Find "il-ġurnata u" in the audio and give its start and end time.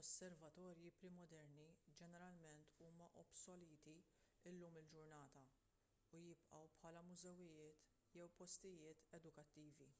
4.82-6.24